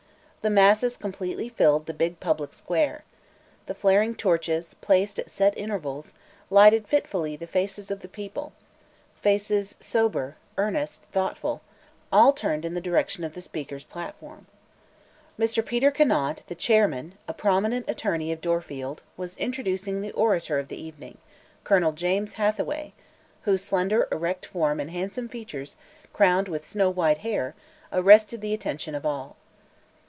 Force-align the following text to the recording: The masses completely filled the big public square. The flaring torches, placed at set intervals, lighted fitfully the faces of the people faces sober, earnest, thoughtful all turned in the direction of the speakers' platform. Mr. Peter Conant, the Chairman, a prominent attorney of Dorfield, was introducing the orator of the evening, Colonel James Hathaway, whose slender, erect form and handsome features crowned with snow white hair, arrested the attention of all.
The 0.43 0.49
masses 0.49 0.97
completely 0.97 1.49
filled 1.49 1.85
the 1.85 1.93
big 1.93 2.19
public 2.19 2.51
square. 2.55 3.03
The 3.67 3.75
flaring 3.75 4.15
torches, 4.15 4.73
placed 4.81 5.19
at 5.19 5.29
set 5.29 5.55
intervals, 5.55 6.15
lighted 6.49 6.87
fitfully 6.87 7.35
the 7.35 7.45
faces 7.45 7.91
of 7.91 7.99
the 7.99 8.07
people 8.07 8.51
faces 9.21 9.75
sober, 9.79 10.37
earnest, 10.57 11.03
thoughtful 11.11 11.61
all 12.11 12.33
turned 12.33 12.65
in 12.65 12.73
the 12.73 12.81
direction 12.81 13.23
of 13.23 13.35
the 13.35 13.41
speakers' 13.43 13.83
platform. 13.83 14.47
Mr. 15.37 15.63
Peter 15.63 15.91
Conant, 15.91 16.41
the 16.47 16.55
Chairman, 16.55 17.13
a 17.27 17.35
prominent 17.35 17.87
attorney 17.87 18.31
of 18.31 18.41
Dorfield, 18.41 19.03
was 19.15 19.37
introducing 19.37 20.01
the 20.01 20.09
orator 20.13 20.57
of 20.57 20.69
the 20.69 20.81
evening, 20.81 21.19
Colonel 21.63 21.91
James 21.91 22.33
Hathaway, 22.33 22.93
whose 23.43 23.63
slender, 23.63 24.07
erect 24.11 24.47
form 24.47 24.79
and 24.79 24.89
handsome 24.89 25.29
features 25.29 25.75
crowned 26.13 26.47
with 26.47 26.65
snow 26.65 26.89
white 26.89 27.19
hair, 27.19 27.53
arrested 27.93 28.41
the 28.41 28.55
attention 28.55 28.95
of 28.95 29.05
all. 29.05 29.35